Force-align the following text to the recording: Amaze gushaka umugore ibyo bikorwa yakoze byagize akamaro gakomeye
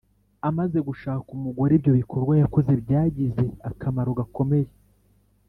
Amaze 0.49 0.77
gushaka 0.87 1.27
umugore 1.37 1.71
ibyo 1.77 1.91
bikorwa 1.99 2.33
yakoze 2.41 2.71
byagize 2.83 3.43
akamaro 3.69 4.09
gakomeye 4.19 4.69